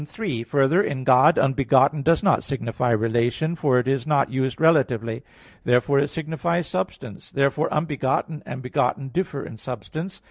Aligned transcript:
3: 0.03 0.41
Further, 0.45 0.81
in 0.81 1.03
God, 1.03 1.37
"unbegotten" 1.37 2.01
does 2.01 2.23
not 2.23 2.41
signify 2.41 2.89
relation, 2.89 3.55
for 3.55 3.77
it 3.77 3.87
is 3.87 4.07
not 4.07 4.31
used 4.31 4.59
relatively. 4.59 5.21
Therefore 5.63 5.99
it 5.99 6.07
signifies 6.07 6.65
substance; 6.65 7.29
therefore 7.29 7.69
unbegotten 7.71 8.41
and 8.43 8.63
begotten 8.63 9.09
differ 9.09 9.45
in 9.45 9.57
substance. 9.57 10.19